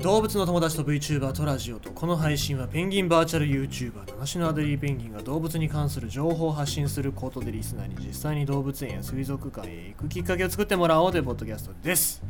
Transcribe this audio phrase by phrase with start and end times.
[0.00, 12.22] 動物の友達と VTuber とラジオとこの配信はペンギンバーチャル YouTuber 七種のアデリーペンギンが動物に関する情報を発信することでリスナーに実際に動物園や水族館へ行くきっかけを作ってもらおうというポッドキャストです。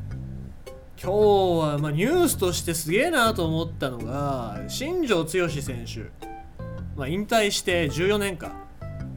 [1.01, 6.11] 今日はまあニュースとしてすげえなと思ったのが新庄剛志選手、
[6.97, 8.53] まあ、引退して14年間。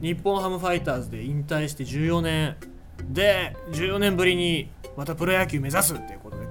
[0.00, 2.56] 日本ハムファイターズで引退して14年。
[3.08, 6.43] で14年ぶりにまたプロ野球目指すっていうことで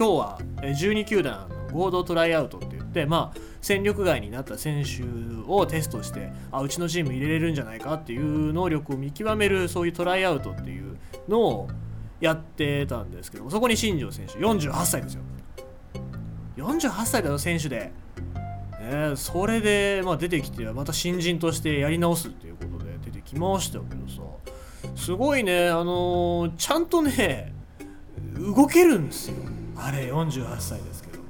[0.00, 5.02] 今日は12球団合同トライアウトって言ってまあ戦力外になった選手
[5.46, 10.96] をテストしてあうちのチーム入れれるんじゃないかっていう能力を見極めるそういうトライアウトっていう
[11.28, 11.68] のを
[12.18, 15.20] やってたんですけどもそこに新庄選手48歳ですよ。
[16.56, 17.92] 48歳だよ選手で、
[18.80, 24.22] ね、それで、まあ、出てきてまた新人としてやり直すっていうことで出てきましたけどさ
[24.96, 27.52] すごいねあのー、ちゃんとね
[28.38, 29.49] 動けるんですよ。
[29.82, 31.20] あれ48歳ですけど。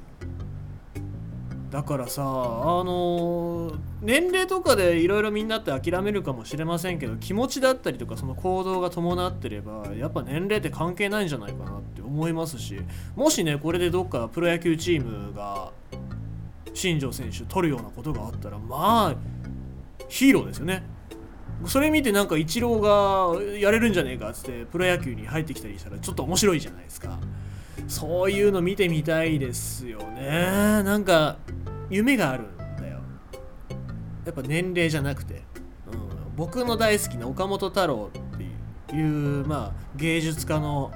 [1.71, 12.81] だからさあのー、年齢とかでいろいろみんなって諦めるかもしれませんけど気持ちだったりとかその行動が伴ってればやっぱ年齢って関係ないんじゃないかなって思いますし
[13.15, 15.71] もしねこれでどっかプロ野球チームが
[16.73, 19.15] 新庄選手取るようなことがあったらまあ
[20.09, 20.83] ヒーローですよね。
[21.65, 27.19] それ見てなんかイチローがやれるんじゃねえかっつってプロ野球に入ってきたりしたらちょっと面白いじゃないですか。
[27.91, 30.81] そういうの見てみたいですよね。
[30.83, 31.37] なんか
[31.89, 33.01] 夢があるんだよ。
[34.25, 35.43] やっぱ年齢じゃなくて、
[35.91, 40.93] うん、僕の大好きな岡本太郎っていうまあ芸術家の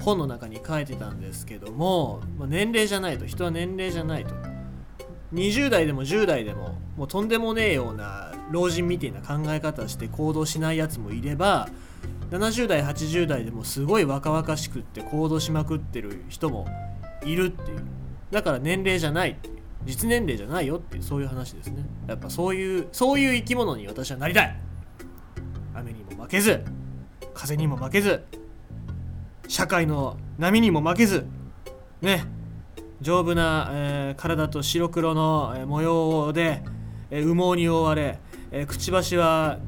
[0.00, 4.34] 本の中に書いてたんですけども、まあ、年齢じゃないと人は年齢じゃないと。
[5.34, 11.68] 20代でも10代でももうとんでもねえような老人みたいな考え方して行動しないやつもいれば
[12.34, 16.66] 70代80代でもすごい若々しくって行動しまくってる人も
[17.24, 17.82] いるっていう。
[18.32, 19.36] だから年齢じゃないい
[19.84, 21.84] 実年齢じゃないよっていうそういう話ですね。
[22.08, 24.60] やっぱそういうそういう生き物に私はなりたい。
[25.74, 26.64] 雨にも負けず
[27.34, 28.24] 風にも負けず
[29.46, 31.26] 社会の波にも負けず
[32.02, 32.24] ね。
[33.00, 36.62] 丈夫な、えー、体と白黒の、えー、模様で、
[37.10, 38.18] えー、羽毛に覆われ、
[38.50, 39.58] え、くちばしは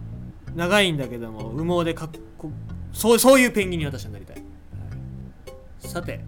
[0.55, 2.51] 長いんだけども羽毛でかっこ
[2.93, 6.21] そうそういうペンギンに私はなりたい、はい、さて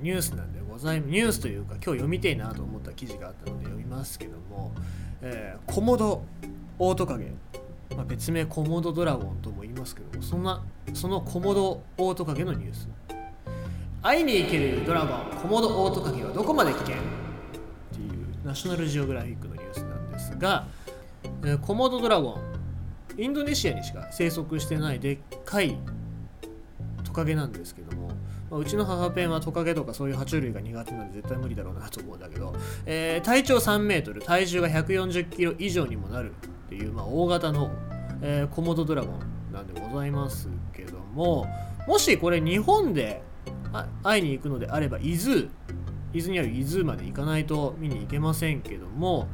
[0.00, 1.10] ニュースなんでございます。
[1.10, 4.72] ニュースというか今日読みたいなと思った記事があったので読みますけども、
[5.22, 6.24] えー、コモド
[6.78, 7.32] オオトカゲ、
[7.96, 12.88] まあ、別名コモドドラゴンとも言いますけどもそんなそのコモドオオトカゲのニュース。
[14.02, 16.96] 会いに行けるドラゴンコモドオオトカゲはどこまで危険？
[16.96, 16.98] っ
[17.92, 20.66] ていうナショナルジオグラフィックのニュースなんですが、
[21.42, 22.53] えー、コモドドラゴン
[23.16, 25.78] インドネシアにしか生息してないでっかい
[27.04, 28.08] トカゲなんですけども、
[28.50, 32.54] まあ、うちの母ペンはトカゲとかそういう爬虫類が苦手なんで絶対無理だろうなと思うんだけど、
[32.86, 37.70] えー、体長3メートル体重が140キロ以上にもなるっていう、まあ、大型の、
[38.20, 41.46] えー、コモドドラゴンなんでございますけども
[41.86, 43.22] もしこれ日本で
[44.02, 45.48] 会いに行くのであれば伊豆
[46.12, 49.28] 伊豆にある伊豆まで行かないと見に行けませんけども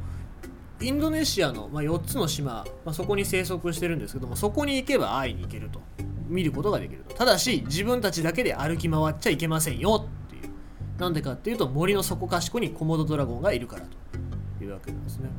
[0.81, 5.81] インドネシアの、まあ、4つの島、まあ、そこに生息してるんですけどもそこに行けば会いに行けると。
[6.27, 7.13] 見ることができると。
[7.13, 10.51] ただし自分たちだけで歩き回っちゃいけませんよっていう。
[10.97, 14.63] なんでかっていうと森の底かしこにコモドドラゴンがいるからと。
[14.63, 15.29] いうわけなんですね。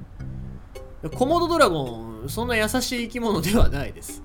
[1.15, 4.23] コモドドラゴンそんな優しい生き物ではないです。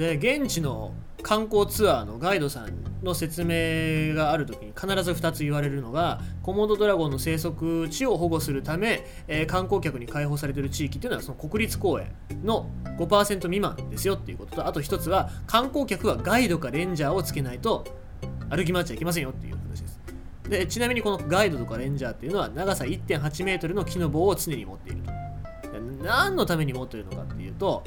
[0.00, 2.72] で現地の観光ツアーのガイドさん
[3.04, 17.84] の説明がある時に必ず2つ言われるのがコモドドラゴンの生息地を保護するため、えー、観光客に開放されている地域っていうのはその国立公園の5%未満ですよっていうこととあと1つは観光客はガイドかレンジャーをつけないと
[18.48, 20.00] 歩き回っちゃいけませんよっていう話です。
[20.48, 25.12] でちなみにこのガイドとかレンジャーっていうのは長さ1.8メートルの木の棒を常に持っていると。
[26.02, 27.84] 何のために持っているのかっていうと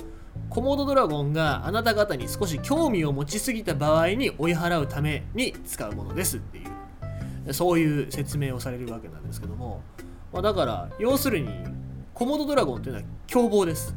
[0.53, 7.53] コモドドラゴンがあなた方に少し興味を持ちすぎた場合に追い払うために使うものですっていう。
[7.53, 9.81] そういう説明をされるわけなんですけども、
[10.31, 11.49] まあ、だから要するに
[12.13, 13.95] コモドドラゴンというのは凶暴です。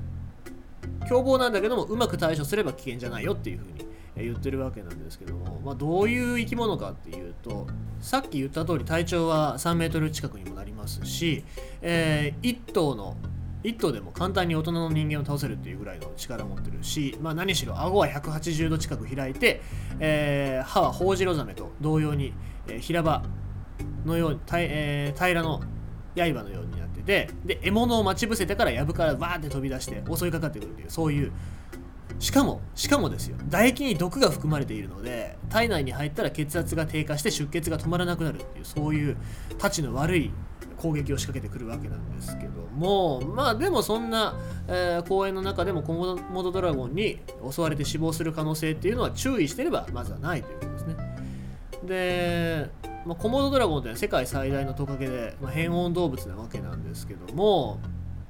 [1.06, 3.86] 凶暴なんだけどもうまく対処すれば危険じゃないよっていうふうに
[4.16, 7.66] 言ってるわけなんですけども、まあ、どういう生き物かっていうと
[8.00, 11.44] さっき言った通り体長は3メートル近くにもなりますし、
[11.82, 13.16] えー、1頭の
[13.66, 19.60] 1頭でも簡単に大人の人間を倒せるっていうぐらいの力を持ってるし、まあ、何しろ顎は180度近く開いて、
[19.98, 22.32] えー、歯はホウジロザメと同様に、
[22.68, 23.24] えー、平場
[24.04, 25.60] のように、えー、平らの
[26.14, 31.32] 刃のようになっててで獲物を待ち伏せてから藪からバーって飛び出して襲いかかってくるっていうそういう
[32.18, 39.16] しかもしかもですよ唾液に毒が含まれているので体内に入ったら血圧が低下して出血が止まらなくなるっていうそういう
[39.58, 40.30] たちの悪い
[40.76, 44.36] 攻撃を仕掛けてくるわけなんですけどもまあでもそんな、
[44.68, 47.20] えー、公園の中でもコモドドラゴンに
[47.50, 50.96] 襲われて死亡する可能性っていうのは注意してればまずはないということですね。
[51.84, 52.70] で、
[53.04, 57.80] まあ、コモドドラゴンって世界最大のトカゲで、まあ、変温動物なわけなんですけども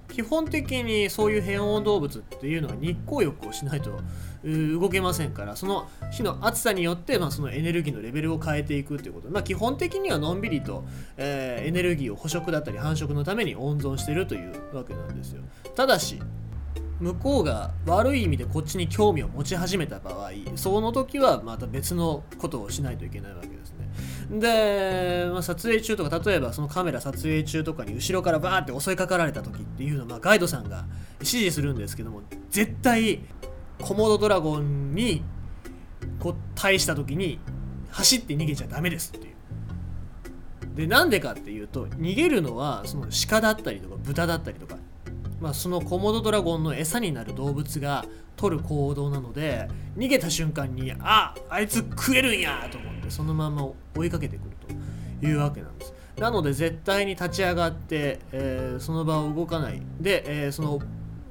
[0.09, 4.01] 基本的にそういう変温動物っていうのは日光浴をしないと
[4.45, 10.85] 動けませんからその火の熱さによって、まあ、そのエネルギーのレベルを変えていくっていうこと、まあ、基本的にはのんびりと、
[11.17, 15.43] えー、エネルギーを捕食だったり繁殖のために温存してるというわけなんですよ。
[15.75, 16.21] ただし
[17.01, 23.86] 向こうが悪い意味でこっちに興味を持ち始めた場合その時はまた別のことをしないといけないわけですね。
[24.31, 30.85] で、まあ、撮影中とか例えばそのカメラ撮影中とかに後ろからバーって襲いかかられた時っていうのを、まあ、ガイドさんが
[31.21, 33.21] 指示するんですけども絶対
[33.81, 35.23] コモドドラゴンに
[36.19, 37.39] こう対した時に
[37.91, 39.37] 走って逃げちゃダメですっていう。
[40.75, 44.77] でなんでかっていうと逃げるのはその鹿だったりとか豚だったりとか
[45.41, 48.05] まあ、そのコモドドラゴンの餌になる動物が
[48.37, 54.57] 取る行動なので逃げた瞬間にああいつ食えるんやと思ってそのまま追いかけてくる
[55.21, 55.95] というわけなんです。
[56.19, 59.83] なので絶対に立ち上がって、えー、その場を動かない。
[60.01, 60.81] で、えー、その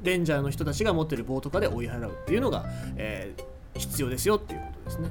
[0.03, 2.65] レンジャーの人たちが持ってる棒とかで追い払うっていうのが、
[2.95, 5.09] えー、必要ですよっていうことですね。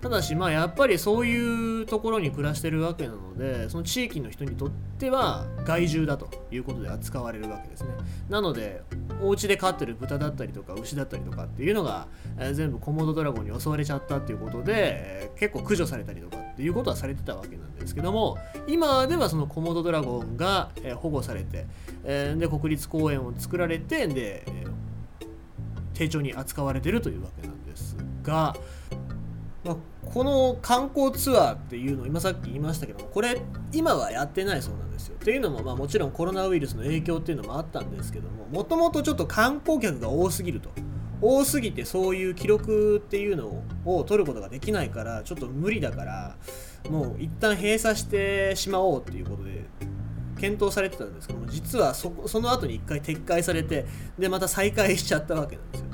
[0.00, 7.90] ただしまあやっぱりそういうところに暮らしてるわけなのでその地域の人にとっては害獣だということで扱われるわけですね。
[8.28, 8.82] なので
[9.22, 12.06] お家で飼ってる豚だったりとか牛だったりとかっていうのが、
[12.38, 21.66] え、全部コモドドラゴンに襲われちゃったっていうことで、え、結構駆除されたりとかっていうことはされてたわけなんですけども今ではそのコモドドラゴンが、え、保護されて、
[22.04, 24.64] えで国立公園を作られてで、え
[25.94, 28.56] 丁重に扱われてるというわけなんですが
[29.64, 29.76] まあ、
[30.06, 33.42] この観光ツアーっていうのを今さっき言いましたけどもこれ
[33.72, 35.16] 今はやってないそうなんですよ。
[35.16, 40.70] っていうのもまあもちろんコロナウイルスの影響っていうのもあったんですけどももともとちょっと観光客が多すぎると。
[41.22, 46.36] 多すぎてそういう記録っていうのを取ることができないからちょっと無理だから
[46.88, 49.66] もう一旦閉鎖してしまおうっていうことで
[50.38, 53.84] 検討されてたんですけども実はそその後に一回撤回されて
[54.18, 55.89] でまた再開しちゃったわけなんですよ。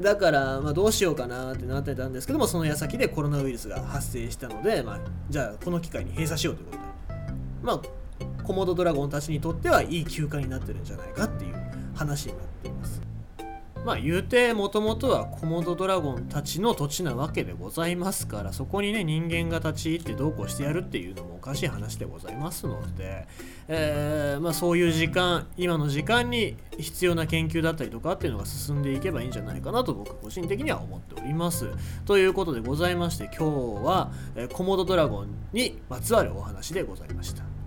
[0.00, 6.88] だから、まあ、どうしようかなってなってたんですけども、その矢先でコロナウイルスが発生したので、まあ、じゃあこの機会に閉鎖しようということで、
[7.62, 11.54] まあ、コモドドラゴンたちにとってはいい休暇になってるんじゃないかっていう
[11.94, 13.07] 話になっています。
[13.84, 23.26] まあ言うてもともとはコモドドラゴンたちの土地なわけでございますからそこにね人間が立ち入ってどうこうしてやるっていうのもおかしい話でございますので、
[23.68, 31.68] えー、まあ、そういう時間今の時間に必要な研究だったりとかっていうのが進んでいけばいいんじゃないかなと僕個人的には思っております。
[32.04, 37.57] ということでございまして今日は、えコモドドラゴンにまつわるお話でございました。